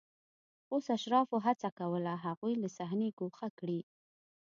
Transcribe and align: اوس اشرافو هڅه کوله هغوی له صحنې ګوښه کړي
اوس 0.71 0.85
اشرافو 0.97 1.37
هڅه 1.45 1.69
کوله 1.79 2.11
هغوی 2.25 2.53
له 2.61 2.69
صحنې 2.77 3.09
ګوښه 3.19 3.47
کړي 3.59 3.81